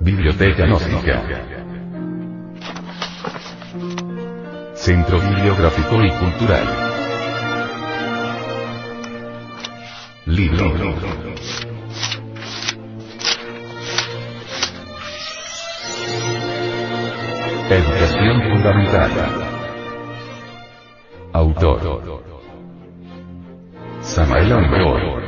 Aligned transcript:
Biblioteca 0.00 0.66
Gnóstica. 0.66 1.22
Centro 4.74 5.20
Bibliográfico 5.20 6.02
y 6.02 6.10
Cultural. 6.10 6.66
Libro. 10.26 10.74
Educación 17.70 18.42
Fundamental. 18.50 19.10
Autor. 21.32 22.24
Samael 24.00 24.52
Ambror. 24.52 25.27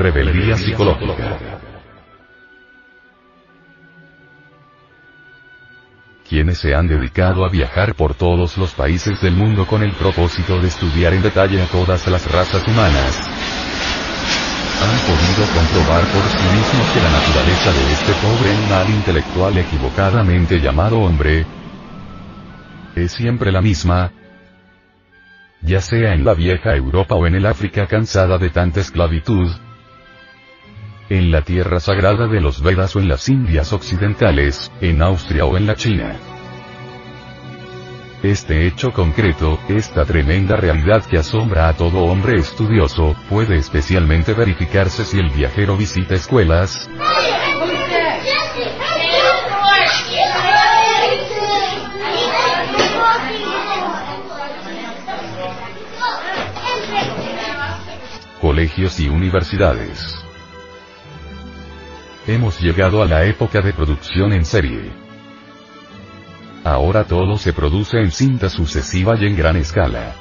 Rebeldía 0.00 0.56
psicológica. 0.56 1.60
Quienes 6.26 6.56
se 6.56 6.74
han 6.74 6.88
dedicado 6.88 7.44
a 7.44 7.50
viajar 7.50 7.94
por 7.94 8.14
todos 8.14 8.56
los 8.56 8.72
países 8.72 9.20
del 9.20 9.34
mundo 9.34 9.66
con 9.66 9.82
el 9.82 9.92
propósito 9.92 10.58
de 10.58 10.68
estudiar 10.68 11.12
en 11.12 11.20
detalle 11.20 11.60
a 11.60 11.66
todas 11.66 12.06
las 12.06 12.32
razas 12.32 12.66
humanas, 12.66 13.18
han 14.80 14.98
podido 15.04 15.44
comprobar 15.52 16.02
por 16.06 16.22
sí 16.22 16.48
mismos 16.56 16.92
que 16.94 17.00
la 17.02 17.10
naturaleza 17.10 17.70
de 17.70 17.92
este 17.92 18.12
pobre 18.22 18.54
animal 18.54 18.88
intelectual 18.88 19.58
equivocadamente 19.58 20.60
llamado 20.60 20.98
hombre, 20.98 21.44
es 22.96 23.12
siempre 23.12 23.52
la 23.52 23.60
misma, 23.60 24.12
ya 25.60 25.82
sea 25.82 26.14
en 26.14 26.24
la 26.24 26.32
vieja 26.32 26.74
Europa 26.74 27.16
o 27.16 27.26
en 27.26 27.34
el 27.34 27.44
África 27.44 27.86
cansada 27.86 28.38
de 28.38 28.48
tanta 28.48 28.80
esclavitud, 28.80 29.50
en 31.10 31.32
la 31.32 31.42
tierra 31.42 31.80
sagrada 31.80 32.28
de 32.28 32.40
los 32.40 32.62
Vedas 32.62 32.94
o 32.94 33.00
en 33.00 33.08
las 33.08 33.28
Indias 33.28 33.72
occidentales, 33.72 34.70
en 34.80 35.02
Austria 35.02 35.44
o 35.44 35.56
en 35.56 35.66
la 35.66 35.74
China. 35.74 36.16
Este 38.22 38.66
hecho 38.66 38.92
concreto, 38.92 39.58
esta 39.68 40.04
tremenda 40.04 40.56
realidad 40.56 41.04
que 41.04 41.18
asombra 41.18 41.68
a 41.68 41.72
todo 41.74 42.04
hombre 42.04 42.38
estudioso, 42.38 43.16
puede 43.28 43.56
especialmente 43.56 44.34
verificarse 44.34 45.04
si 45.04 45.18
el 45.18 45.30
viajero 45.30 45.76
visita 45.76 46.14
escuelas, 46.14 46.88
colegios 58.40 59.00
y 59.00 59.08
universidades. 59.08 60.29
Hemos 62.26 62.60
llegado 62.60 63.02
a 63.02 63.06
la 63.06 63.24
época 63.24 63.62
de 63.62 63.72
producción 63.72 64.32
en 64.34 64.44
serie. 64.44 64.90
Ahora 66.64 67.04
todo 67.04 67.38
se 67.38 67.54
produce 67.54 67.98
en 67.98 68.10
cinta 68.10 68.50
sucesiva 68.50 69.16
y 69.18 69.24
en 69.24 69.36
gran 69.36 69.56
escala. 69.56 70.14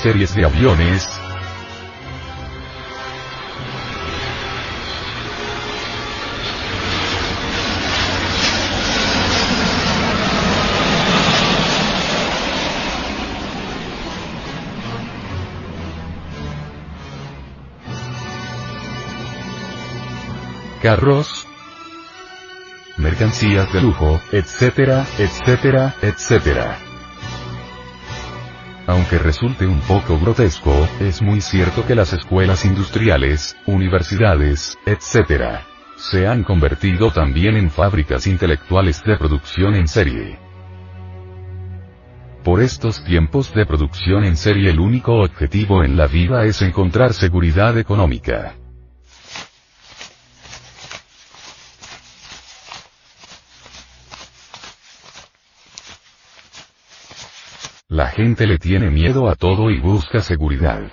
Series 0.00 0.34
de 0.34 0.44
aviones, 0.44 1.10
carros, 20.84 21.46
mercancías 22.98 23.72
de 23.72 23.80
lujo, 23.80 24.20
etcétera, 24.32 25.06
etcétera, 25.18 25.94
etcétera. 26.02 26.76
Aunque 28.86 29.16
resulte 29.16 29.66
un 29.66 29.80
poco 29.80 30.20
grotesco, 30.20 30.74
es 31.00 31.22
muy 31.22 31.40
cierto 31.40 31.86
que 31.86 31.94
las 31.94 32.12
escuelas 32.12 32.66
industriales, 32.66 33.56
universidades, 33.64 34.76
etcétera, 34.84 35.64
se 35.96 36.26
han 36.26 36.44
convertido 36.44 37.10
también 37.10 37.56
en 37.56 37.70
fábricas 37.70 38.26
intelectuales 38.26 39.02
de 39.04 39.16
producción 39.16 39.76
en 39.76 39.88
serie. 39.88 40.38
Por 42.44 42.60
estos 42.60 43.02
tiempos 43.04 43.54
de 43.54 43.64
producción 43.64 44.22
en 44.24 44.36
serie 44.36 44.68
el 44.68 44.80
único 44.80 45.14
objetivo 45.14 45.82
en 45.82 45.96
la 45.96 46.08
vida 46.08 46.44
es 46.44 46.60
encontrar 46.60 47.14
seguridad 47.14 47.78
económica. 47.78 48.56
La 57.94 58.08
gente 58.08 58.48
le 58.48 58.58
tiene 58.58 58.90
miedo 58.90 59.28
a 59.28 59.36
todo 59.36 59.70
y 59.70 59.78
busca 59.78 60.18
seguridad. 60.18 60.92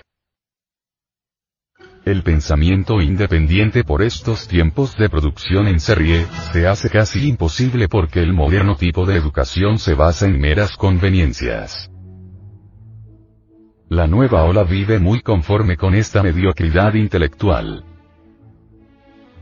El 2.05 2.21
pensamiento 2.21 3.01
independiente 3.01 3.83
por 3.83 4.03
estos 4.03 4.47
tiempos 4.47 4.95
de 4.97 5.09
producción 5.09 5.67
en 5.67 5.79
serie, 5.79 6.27
se 6.53 6.67
hace 6.67 6.91
casi 6.91 7.27
imposible 7.27 7.87
porque 7.87 8.19
el 8.19 8.33
moderno 8.33 8.75
tipo 8.75 9.07
de 9.07 9.15
educación 9.15 9.79
se 9.79 9.95
basa 9.95 10.27
en 10.27 10.39
meras 10.39 10.77
conveniencias. 10.77 11.89
La 13.89 14.05
nueva 14.05 14.43
ola 14.43 14.63
vive 14.63 14.99
muy 14.99 15.21
conforme 15.21 15.77
con 15.77 15.95
esta 15.95 16.21
mediocridad 16.21 16.93
intelectual. 16.93 17.83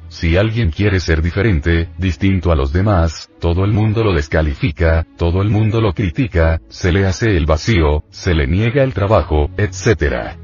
Si 0.10 0.38
alguien 0.38 0.72
quiere 0.72 1.00
ser 1.00 1.22
diferente, 1.22 1.90
distinto 2.00 2.52
a 2.52 2.56
los 2.56 2.74
demás, 2.74 3.30
todo 3.40 3.64
el 3.64 3.72
mundo 3.72 4.04
lo 4.04 4.14
descalifica, 4.14 5.06
todo 5.18 5.44
el 5.44 5.50
mundo 5.50 5.82
lo 5.82 5.94
critica, 5.94 6.60
se 6.68 6.92
le 6.92 7.06
hace 7.06 7.38
el 7.38 7.46
vacío, 7.46 8.04
se 8.10 8.34
le 8.34 8.48
niega 8.48 8.84
el 8.84 8.96
trabajo, 8.96 9.52
etc. 9.56 10.36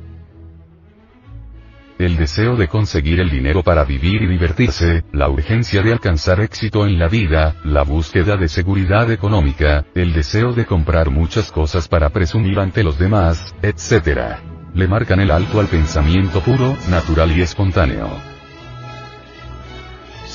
El 1.97 2.15
deseo 2.15 2.55
de 2.57 2.67
conseguir 2.67 3.19
el 3.19 3.31
dinero 3.31 3.63
para 3.63 3.85
vivir 3.85 4.21
y 4.21 4.27
divertirse, 4.27 5.03
la 5.11 5.29
urgencia 5.29 5.81
de 5.81 5.93
alcanzar 5.93 6.41
éxito 6.41 6.85
en 6.85 6.99
la 6.99 7.07
vida, 7.07 7.55
la 7.63 7.81
búsqueda 7.81 8.37
de 8.37 8.49
seguridad 8.49 9.11
económica, 9.11 9.83
el 9.95 10.13
deseo 10.13 10.53
de 10.53 10.65
comprar 10.65 11.09
muchas 11.09 11.51
cosas 11.51 11.87
para 11.87 12.09
presumir 12.09 12.59
ante 12.59 12.83
los 12.83 12.99
demás, 12.99 13.55
etc. 13.63 14.37
Le 14.75 14.87
marcan 14.87 15.21
el 15.21 15.31
alto 15.31 15.59
al 15.59 15.67
pensamiento 15.67 16.41
puro, 16.41 16.77
natural 16.87 17.35
y 17.35 17.41
espontáneo 17.41 18.34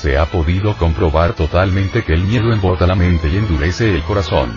se 0.01 0.17
ha 0.17 0.25
podido 0.25 0.75
comprobar 0.77 1.33
totalmente 1.33 2.03
que 2.03 2.13
el 2.13 2.23
miedo 2.23 2.51
embota 2.51 2.87
la 2.87 2.95
mente 2.95 3.29
y 3.29 3.37
endurece 3.37 3.93
el 3.93 4.01
corazón. 4.01 4.51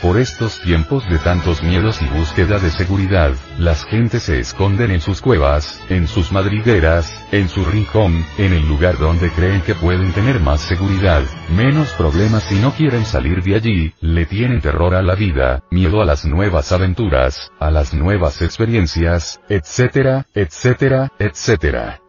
Por 0.00 0.18
estos 0.18 0.60
tiempos 0.60 1.08
de 1.08 1.18
tantos 1.18 1.64
miedos 1.64 2.00
y 2.00 2.06
búsqueda 2.06 2.60
de 2.60 2.70
seguridad, 2.70 3.32
las 3.58 3.84
gentes 3.86 4.22
se 4.24 4.38
esconden 4.38 4.92
en 4.92 5.00
sus 5.00 5.20
cuevas, 5.20 5.80
en 5.88 6.06
sus 6.06 6.30
madrigueras, 6.30 7.12
en 7.32 7.48
su 7.48 7.64
rincón, 7.64 8.24
en 8.38 8.52
el 8.52 8.68
lugar 8.68 8.98
donde 8.98 9.30
creen 9.30 9.62
que 9.62 9.74
pueden 9.74 10.12
tener 10.12 10.38
más 10.38 10.60
seguridad, 10.60 11.22
menos 11.56 11.88
problemas 11.94 12.52
y 12.52 12.56
no 12.56 12.70
quieren 12.72 13.04
salir 13.04 13.42
de 13.42 13.56
allí, 13.56 13.94
le 14.00 14.26
tienen 14.26 14.60
terror 14.60 14.94
a 14.94 15.02
la 15.02 15.16
vida, 15.16 15.64
miedo 15.72 16.00
a 16.00 16.04
las 16.04 16.24
nuevas 16.24 16.70
aventuras, 16.70 17.50
a 17.58 17.72
las 17.72 17.92
nuevas 17.92 18.40
experiencias, 18.42 19.40
etcétera, 19.48 20.26
etcétera, 20.34 21.10
etcétera. 21.18 22.05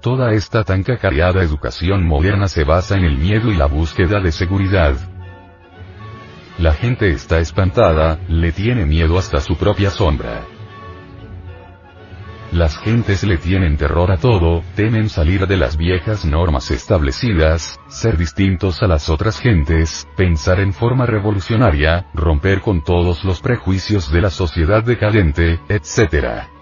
Toda 0.00 0.32
esta 0.32 0.64
tan 0.64 0.82
cacareada 0.82 1.42
educación 1.42 2.06
moderna 2.06 2.48
se 2.48 2.64
basa 2.64 2.96
en 2.96 3.04
el 3.04 3.18
miedo 3.18 3.52
y 3.52 3.56
la 3.56 3.66
búsqueda 3.66 4.18
de 4.18 4.32
seguridad. 4.32 4.96
La 6.58 6.72
gente 6.72 7.10
está 7.10 7.38
espantada, 7.38 8.18
le 8.26 8.50
tiene 8.52 8.86
miedo 8.86 9.18
hasta 9.18 9.40
su 9.40 9.56
propia 9.56 9.90
sombra. 9.90 10.46
Las 12.50 12.78
gentes 12.78 13.24
le 13.24 13.36
tienen 13.36 13.76
terror 13.76 14.10
a 14.10 14.16
todo, 14.16 14.64
temen 14.74 15.10
salir 15.10 15.46
de 15.46 15.58
las 15.58 15.76
viejas 15.76 16.24
normas 16.24 16.70
establecidas, 16.70 17.78
ser 17.88 18.16
distintos 18.16 18.82
a 18.82 18.88
las 18.88 19.10
otras 19.10 19.38
gentes, 19.38 20.08
pensar 20.16 20.60
en 20.60 20.72
forma 20.72 21.04
revolucionaria, 21.04 22.06
romper 22.14 22.62
con 22.62 22.82
todos 22.82 23.22
los 23.22 23.40
prejuicios 23.40 24.10
de 24.10 24.22
la 24.22 24.30
sociedad 24.30 24.82
decadente, 24.82 25.60
etc. 25.68 26.59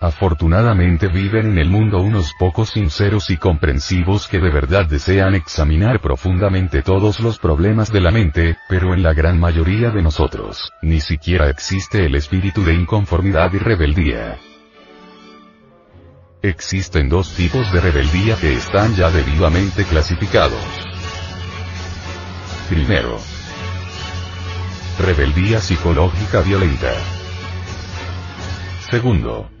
Afortunadamente 0.00 1.08
viven 1.08 1.52
en 1.52 1.58
el 1.58 1.70
mundo 1.70 2.02
unos 2.02 2.34
pocos 2.38 2.70
sinceros 2.70 3.30
y 3.30 3.38
comprensivos 3.38 4.28
que 4.28 4.38
de 4.38 4.50
verdad 4.50 4.84
desean 4.84 5.34
examinar 5.34 6.00
profundamente 6.00 6.82
todos 6.82 7.18
los 7.20 7.38
problemas 7.38 7.90
de 7.90 8.00
la 8.02 8.10
mente, 8.10 8.58
pero 8.68 8.92
en 8.92 9.02
la 9.02 9.14
gran 9.14 9.40
mayoría 9.40 9.90
de 9.90 10.02
nosotros, 10.02 10.70
ni 10.82 11.00
siquiera 11.00 11.48
existe 11.48 12.04
el 12.04 12.14
espíritu 12.14 12.62
de 12.62 12.74
inconformidad 12.74 13.50
y 13.54 13.58
rebeldía. 13.58 14.36
Existen 16.42 17.08
dos 17.08 17.34
tipos 17.34 17.72
de 17.72 17.80
rebeldía 17.80 18.36
que 18.36 18.52
están 18.52 18.94
ya 18.94 19.10
debidamente 19.10 19.84
clasificados. 19.84 20.62
Primero, 22.68 23.16
rebeldía 24.98 25.58
psicológica 25.60 26.42
violenta. 26.42 26.92
Segundo, 28.90 29.55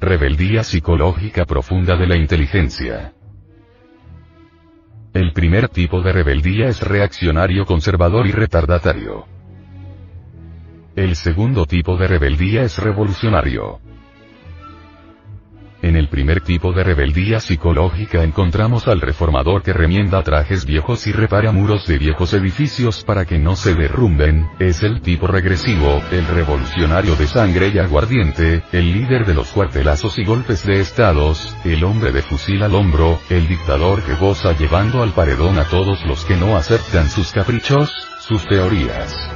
Rebeldía 0.00 0.62
psicológica 0.64 1.44
profunda 1.44 1.96
de 1.96 2.06
la 2.06 2.16
inteligencia. 2.16 3.14
El 5.12 5.32
primer 5.32 5.68
tipo 5.68 6.02
de 6.02 6.12
rebeldía 6.12 6.68
es 6.68 6.80
reaccionario 6.82 7.64
conservador 7.64 8.26
y 8.26 8.32
retardatario. 8.32 9.26
El 10.96 11.16
segundo 11.16 11.66
tipo 11.66 11.96
de 11.96 12.08
rebeldía 12.08 12.62
es 12.62 12.78
revolucionario. 12.78 13.80
En 15.84 15.96
el 15.96 16.08
primer 16.08 16.40
tipo 16.40 16.72
de 16.72 16.82
rebeldía 16.82 17.40
psicológica 17.40 18.24
encontramos 18.24 18.88
al 18.88 19.02
reformador 19.02 19.62
que 19.62 19.74
remienda 19.74 20.22
trajes 20.22 20.64
viejos 20.64 21.06
y 21.06 21.12
repara 21.12 21.52
muros 21.52 21.86
de 21.86 21.98
viejos 21.98 22.32
edificios 22.32 23.04
para 23.04 23.26
que 23.26 23.38
no 23.38 23.54
se 23.54 23.74
derrumben, 23.74 24.48
es 24.58 24.82
el 24.82 25.02
tipo 25.02 25.26
regresivo, 25.26 26.00
el 26.10 26.26
revolucionario 26.26 27.16
de 27.16 27.26
sangre 27.26 27.68
y 27.68 27.78
aguardiente, 27.80 28.62
el 28.72 28.94
líder 28.94 29.26
de 29.26 29.34
los 29.34 29.50
cuartelazos 29.50 30.18
y 30.18 30.24
golpes 30.24 30.64
de 30.64 30.80
estados, 30.80 31.54
el 31.66 31.84
hombre 31.84 32.12
de 32.12 32.22
fusil 32.22 32.62
al 32.62 32.74
hombro, 32.74 33.20
el 33.28 33.46
dictador 33.46 34.02
que 34.04 34.14
goza 34.14 34.56
llevando 34.56 35.02
al 35.02 35.12
paredón 35.12 35.58
a 35.58 35.64
todos 35.64 36.02
los 36.06 36.24
que 36.24 36.36
no 36.36 36.56
aceptan 36.56 37.10
sus 37.10 37.30
caprichos, 37.30 37.92
sus 38.20 38.46
teorías. 38.46 39.33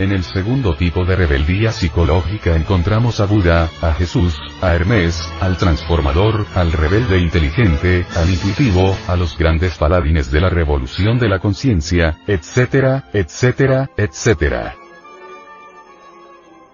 En 0.00 0.12
el 0.12 0.24
segundo 0.24 0.76
tipo 0.76 1.04
de 1.04 1.14
rebeldía 1.14 1.72
psicológica 1.72 2.56
encontramos 2.56 3.20
a 3.20 3.26
Buda, 3.26 3.68
a 3.82 3.92
Jesús, 3.92 4.34
a 4.62 4.74
Hermes, 4.74 5.30
al 5.42 5.58
transformador, 5.58 6.46
al 6.54 6.72
rebelde 6.72 7.18
inteligente, 7.18 8.06
al 8.16 8.30
intuitivo, 8.30 8.96
a 9.08 9.16
los 9.16 9.36
grandes 9.36 9.76
paladines 9.76 10.32
de 10.32 10.40
la 10.40 10.48
revolución 10.48 11.18
de 11.18 11.28
la 11.28 11.38
conciencia, 11.38 12.18
etcétera, 12.26 13.10
etcétera, 13.12 13.90
etcétera. 13.94 14.74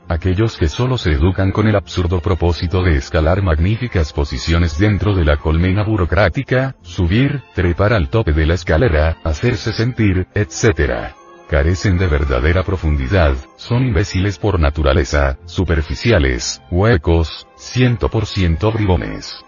Aquellos 0.07 0.57
que 0.57 0.69
solo 0.69 0.97
se 0.97 1.11
educan 1.11 1.51
con 1.51 1.67
el 1.67 1.75
absurdo 1.75 2.21
propósito 2.21 2.85
de 2.85 2.95
escalar 2.95 3.43
magníficas 3.43 4.13
posiciones 4.13 4.79
dentro 4.79 5.17
de 5.17 5.25
la 5.25 5.39
colmena 5.39 5.83
burocrática, 5.83 6.77
subir, 6.83 7.43
trepar 7.57 7.93
al 7.93 8.09
tope 8.09 8.33
de 8.33 8.47
la 8.47 8.55
escalera, 8.55 9.17
hacerse 9.25 9.73
sentir, 9.73 10.29
etcétera 10.33 11.17
carecen 11.49 11.99
de 11.99 12.07
verdadera 12.07 12.63
profundidad, 12.65 13.37
son 13.57 13.87
imbéciles 13.87 14.39
por 14.39 14.61
naturaleza, 14.61 15.39
superficiales, 15.45 16.63
huecos, 16.71 17.47
100% 17.57 18.73
bribones. 18.73 19.45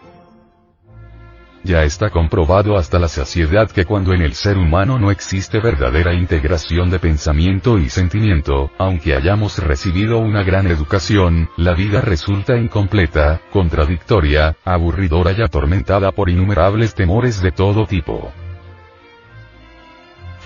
Ya 1.65 1.83
está 1.83 2.11
comprobado 2.11 2.79
hasta 2.79 2.99
la 2.99 3.09
saciedad 3.09 3.71
que 3.71 3.85
cuando 3.85 4.15
en 4.15 4.23
el 4.23 4.35
ser 4.35 4.56
humano 4.56 4.99
no 4.99 5.11
existe 5.11 5.59
verdadera 5.61 6.15
integración 6.15 6.89
de 6.89 6.99
pensamiento 6.99 7.79
y 7.79 7.91
sentimiento, 7.91 8.71
aunque 8.79 9.15
hayamos 9.15 9.59
recibido 9.59 10.19
una 10.19 10.44
gran 10.44 10.67
educación, 10.69 11.51
la 11.56 11.75
vida 11.75 12.01
resulta 12.01 12.56
incompleta, 12.56 13.43
contradictoria, 13.53 14.56
aburridora 14.65 15.33
y 15.33 15.43
atormentada 15.43 16.12
por 16.12 16.31
innumerables 16.31 16.94
temores 16.94 17.43
de 17.43 17.51
todo 17.51 17.87
tipo. 17.87 18.33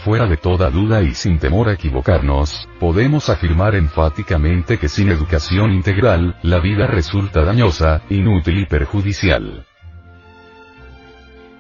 Fuera 0.04 0.26
de 0.26 0.37
toda 0.37 0.69
duda 0.69 1.00
y 1.02 1.14
sin 1.14 1.38
temor 1.38 1.69
a 1.69 1.75
equivocarnos, 1.75 2.69
podemos 2.81 3.31
afirmar 3.31 3.76
enfáticamente 3.76 4.76
que 4.76 4.88
sin 4.88 5.10
educación 5.10 5.70
integral, 5.70 6.37
la 6.43 6.58
vida 6.58 6.88
resulta 6.88 7.44
dañosa, 7.44 8.02
inútil 8.10 8.58
y 8.58 8.66
perjudicial. 8.66 9.64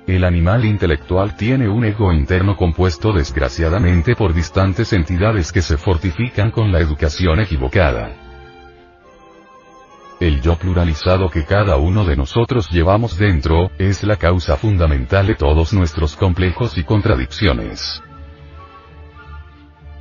El 0.08 0.24
animal 0.24 0.64
intelectual 0.64 1.36
tiene 1.36 1.68
un 1.68 1.84
ego 1.84 2.12
interno 2.12 2.56
compuesto 2.56 3.12
desgraciadamente 3.12 4.16
por 4.16 4.34
distantes 4.34 4.92
entidades 4.92 5.52
que 5.52 5.62
se 5.62 5.76
fortifican 5.76 6.50
con 6.50 6.72
la 6.72 6.80
educación 6.80 7.38
equivocada. 7.38 8.10
El 10.18 10.40
yo 10.42 10.56
pluralizado 10.56 11.30
que 11.30 11.44
cada 11.44 11.76
uno 11.76 12.04
de 12.04 12.16
nosotros 12.16 12.68
llevamos 12.70 13.16
dentro, 13.16 13.70
es 13.78 14.02
la 14.02 14.16
causa 14.16 14.56
fundamental 14.56 15.28
de 15.28 15.36
todos 15.36 15.72
nuestros 15.72 16.16
complejos 16.16 16.76
y 16.76 16.82
contradicciones. 16.82 18.02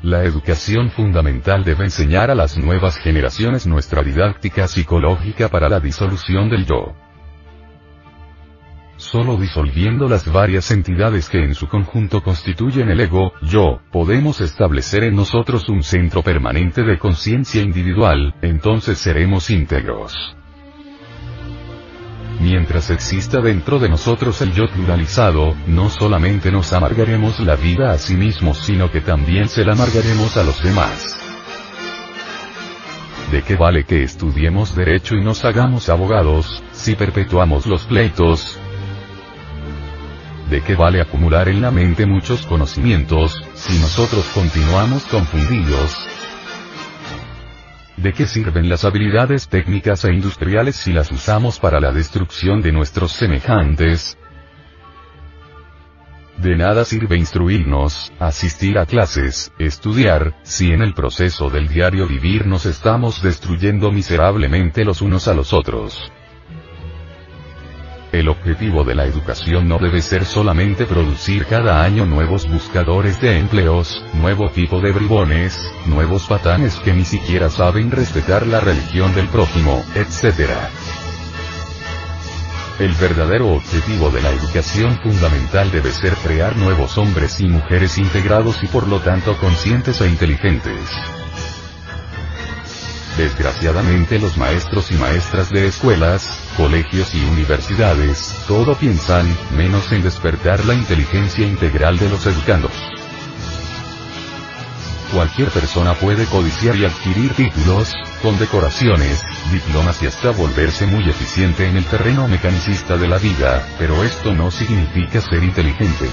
La 0.04 0.24
educación 0.24 0.90
fundamental 0.90 1.64
debe 1.64 1.84
enseñar 1.84 2.32
a 2.32 2.36
las 2.36 2.58
nuevas 2.58 2.98
generaciones 2.98 3.68
nuestra 3.68 4.02
didáctica 4.02 4.68
psicológica 4.68 5.48
para 5.48 5.70
la 5.70 5.80
disolución 5.80 6.50
del 6.50 6.66
yo. 6.66 6.96
Solo 8.98 9.38
disolviendo 9.38 10.10
las 10.10 10.32
varias 10.32 10.72
entidades 10.72 11.30
que 11.30 11.44
en 11.44 11.54
su 11.54 11.68
conjunto 11.68 12.24
constituyen 12.24 12.90
el 12.90 13.00
ego, 13.00 13.34
yo, 13.44 13.82
podemos 13.92 14.42
establecer 14.42 15.04
en 15.04 15.16
nosotros 15.16 15.70
un 15.70 15.84
centro 15.84 16.24
permanente 16.24 16.82
de 16.82 16.98
conciencia 16.98 17.62
individual, 17.62 18.34
entonces 18.42 18.98
seremos 18.98 19.52
íntegros. 19.52 20.36
Mientras 22.40 22.90
exista 22.90 23.40
dentro 23.42 23.80
de 23.80 23.90
nosotros 23.90 24.42
el 24.42 24.54
yo 24.54 24.68
pluralizado, 24.68 25.56
no 25.68 25.90
solamente 25.90 26.52
nos 26.52 26.74
amargaremos 26.74 27.40
la 27.40 27.56
vida 27.56 27.92
a 27.92 27.98
sí 27.98 28.16
mismos, 28.16 28.58
sino 28.58 28.92
que 28.92 29.02
también 29.02 29.48
se 29.48 29.64
la 29.64 29.74
amargaremos 29.74 30.38
a 30.38 30.44
los 30.44 30.64
demás. 30.64 31.20
¿De 33.32 33.44
qué 33.44 33.56
vale 33.56 33.86
que 33.86 34.04
estudiemos 34.04 34.76
derecho 34.76 35.16
y 35.16 35.24
nos 35.24 35.46
hagamos 35.46 35.88
abogados, 35.90 36.62
si 36.72 36.96
perpetuamos 36.96 37.66
los 37.66 37.86
pleitos? 37.86 38.60
¿De 40.50 40.62
qué 40.62 40.76
vale 40.76 41.00
acumular 41.00 41.48
en 41.48 41.62
la 41.62 41.72
mente 41.72 42.06
muchos 42.06 42.46
conocimientos, 42.46 43.42
si 43.54 43.80
nosotros 43.80 44.26
continuamos 44.34 45.04
confundidos, 45.06 46.10
¿De 48.02 48.14
qué 48.14 48.26
sirven 48.26 48.68
las 48.68 48.84
habilidades 48.84 49.48
técnicas 49.48 50.06
e 50.06 50.12
industriales 50.12 50.76
si 50.76 50.92
las 50.92 51.12
usamos 51.12 51.60
para 51.60 51.80
la 51.80 51.92
destrucción 51.92 52.60
de 52.60 52.72
nuestros 52.72 53.12
semejantes? 53.12 54.18
De 56.38 56.56
nada 56.56 56.84
sirve 56.84 57.16
instruirnos, 57.16 58.12
asistir 58.18 58.80
a 58.80 58.88
clases, 58.88 59.54
estudiar, 59.60 60.36
si 60.42 60.72
en 60.72 60.82
el 60.82 60.96
proceso 60.96 61.52
del 61.52 61.68
diario 61.68 62.08
vivir 62.08 62.48
nos 62.48 62.66
estamos 62.66 63.22
destruyendo 63.22 63.92
miserablemente 63.92 64.84
los 64.84 65.04
unos 65.04 65.28
a 65.28 65.36
los 65.36 65.54
otros. 65.54 66.12
El 68.12 68.28
objetivo 68.28 68.84
de 68.84 68.94
la 68.94 69.06
educación 69.06 69.70
no 69.70 69.80
debe 69.80 70.02
ser 70.02 70.26
solamente 70.26 70.86
producir 70.86 71.46
cada 71.46 71.82
año 71.82 72.06
nuevos 72.06 72.46
buscadores 72.46 73.22
de 73.22 73.40
empleos, 73.40 74.04
nuevo 74.16 74.50
tipo 74.50 74.82
de 74.82 74.92
bribones, 74.92 75.58
nuevos 75.86 76.28
patanes 76.28 76.76
que 76.80 76.92
ni 76.92 77.06
siquiera 77.06 77.50
saben 77.50 77.90
respetar 77.90 78.46
la 78.48 78.60
religión 78.60 79.16
del 79.16 79.28
prójimo, 79.28 79.82
etc. 79.96 80.52
El 82.80 82.92
verdadero 82.96 83.54
objetivo 83.54 84.10
de 84.10 84.22
la 84.22 84.32
educación 84.32 85.00
fundamental 85.02 85.72
debe 85.72 85.92
ser 85.92 86.14
crear 86.16 86.58
nuevos 86.58 86.98
hombres 86.98 87.40
y 87.40 87.48
mujeres 87.48 87.98
integrados 87.98 88.62
y 88.62 88.68
por 88.68 88.90
lo 88.90 89.00
tanto 89.00 89.38
conscientes 89.38 90.02
e 90.02 90.10
inteligentes. 90.10 91.21
Desgraciadamente 93.18 94.20
los 94.20 94.38
maestros 94.38 94.92
y 94.92 94.96
maestras 94.96 95.50
de 95.50 95.68
escuelas, 95.68 96.30
colegios 96.56 97.14
y 97.14 97.24
universidades, 97.26 98.36
todo 98.48 98.76
piensan, 98.76 99.28
menos 99.56 99.92
en 99.92 100.02
despertar 100.02 100.66
la 100.66 100.74
inteligencia 100.74 101.46
integral 101.46 101.98
de 102.00 102.10
los 102.10 102.26
educandos. 102.26 102.72
Cualquier 105.14 105.50
persona 105.50 105.94
puede 105.94 106.26
codiciar 106.26 106.78
y 106.78 106.86
adquirir 106.86 107.34
títulos, 107.34 107.94
condecoraciones, 108.22 109.22
diplomas 109.52 110.02
y 110.02 110.08
hasta 110.08 110.32
volverse 110.32 110.88
muy 110.88 111.04
eficiente 111.10 111.68
en 111.68 111.76
el 111.76 111.86
terreno 111.86 112.30
mecanicista 112.30 112.96
de 112.96 113.10
la 113.10 113.18
vida, 113.18 113.68
pero 113.78 114.06
esto 114.06 114.34
no 114.34 114.52
significa 114.52 115.20
ser 115.20 115.44
inteligente. 115.44 116.08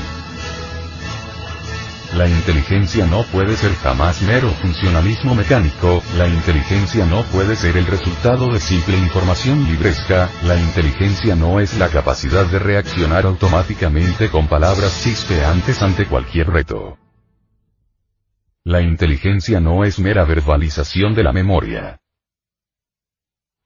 La 2.16 2.26
inteligencia 2.26 3.06
no 3.06 3.22
puede 3.24 3.54
ser 3.54 3.72
jamás 3.74 4.22
mero 4.22 4.48
funcionalismo 4.62 5.34
mecánico, 5.34 6.02
la 6.16 6.26
inteligencia 6.26 7.04
no 7.04 7.22
puede 7.24 7.54
ser 7.54 7.76
el 7.76 7.86
resultado 7.86 8.50
de 8.50 8.60
simple 8.60 8.96
información 8.96 9.64
libresca, 9.64 10.30
la 10.44 10.56
inteligencia 10.56 11.36
no 11.36 11.60
es 11.60 11.78
la 11.78 11.88
capacidad 11.88 12.46
de 12.46 12.58
reaccionar 12.58 13.26
automáticamente 13.26 14.30
con 14.30 14.48
palabras 14.48 15.02
chispeantes 15.04 15.82
ante 15.82 16.06
cualquier 16.06 16.48
reto. 16.48 16.96
La 18.64 18.80
inteligencia 18.80 19.60
no 19.60 19.84
es 19.84 19.98
mera 19.98 20.24
verbalización 20.24 21.14
de 21.14 21.22
la 21.22 21.32
memoria. 21.32 22.00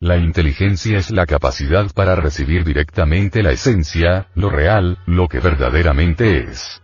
La 0.01 0.17
inteligencia 0.17 0.99
es 0.99 1.13
la 1.13 1.27
capacidad 1.27 1.93
para 1.95 2.17
recibir 2.17 2.65
directamente 2.65 3.41
la 3.41 3.53
esencia, 3.53 4.27
lo 4.35 4.51
real, 4.51 4.99
lo 5.07 5.29
que 5.29 5.39
verdaderamente 5.39 6.39
es. 6.51 6.83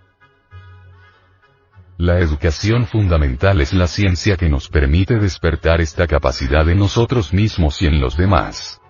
La 2.01 2.21
educación 2.21 2.87
fundamental 2.87 3.61
es 3.61 3.73
la 3.73 3.89
ciencia 3.89 4.37
que 4.37 4.49
nos 4.49 4.69
permite 4.69 5.19
despertar 5.19 5.81
esta 5.81 6.07
capacidad 6.07 6.69
en 6.69 6.79
nosotros 6.79 7.33
mismos 7.33 7.83
y 7.83 7.87
en 7.87 8.01
los 8.01 8.17
demás. 8.17 8.81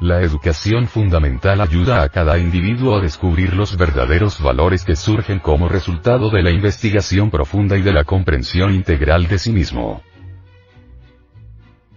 La 0.00 0.20
educación 0.20 0.86
fundamental 0.86 1.60
ayuda 1.60 2.02
a 2.02 2.08
cada 2.08 2.38
individuo 2.38 2.96
a 2.96 3.00
descubrir 3.00 3.52
los 3.54 3.76
verdaderos 3.76 4.40
valores 4.40 4.84
que 4.84 4.94
surgen 4.94 5.40
como 5.40 5.68
resultado 5.68 6.30
de 6.30 6.44
la 6.44 6.52
investigación 6.52 7.32
profunda 7.32 7.76
y 7.76 7.82
de 7.82 7.94
la 7.94 8.04
comprensión 8.04 8.72
integral 8.72 9.26
de 9.26 9.40
sí 9.40 9.50
mismo. 9.50 10.04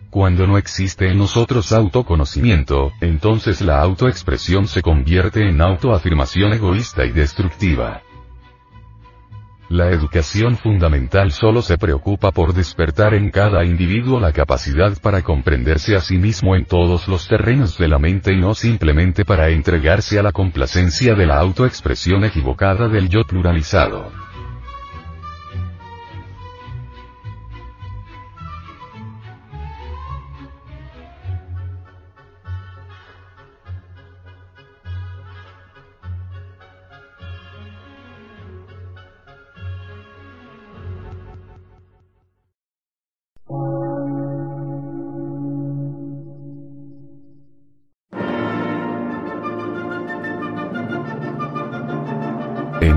Cuando 0.10 0.48
no 0.48 0.58
existe 0.58 1.12
en 1.12 1.20
nosotros 1.20 1.72
autoconocimiento, 1.72 2.92
entonces 3.02 3.62
la 3.62 3.82
autoexpresión 3.82 4.68
se 4.68 4.82
convierte 4.82 5.48
en 5.48 5.62
autoafirmación 5.62 6.54
egoísta 6.54 7.06
y 7.06 7.12
destructiva. 7.12 8.02
La 9.74 9.90
educación 9.90 10.56
fundamental 10.56 11.32
solo 11.32 11.64
se 11.64 11.80
preocupa 11.80 12.30
por 12.32 12.54
despertar 12.54 13.16
en 13.16 13.32
cada 13.32 13.66
individuo 13.66 14.20
la 14.20 14.32
capacidad 14.32 14.96
para 15.02 15.24
comprenderse 15.24 15.96
a 15.96 16.00
sí 16.00 16.20
mismo 16.20 16.56
en 16.56 16.66
todos 16.66 17.08
los 17.08 17.28
terrenos 17.28 17.80
de 17.80 17.88
la 17.88 17.98
mente 17.98 18.34
y 18.34 18.40
no 18.40 18.54
simplemente 18.54 19.26
para 19.26 19.50
entregarse 19.50 20.20
a 20.20 20.22
la 20.22 20.32
complacencia 20.32 21.16
de 21.16 21.26
la 21.26 21.40
autoexpresión 21.40 22.24
equivocada 22.24 22.88
del 22.88 23.10
yo 23.10 23.24
pluralizado. 23.24 24.23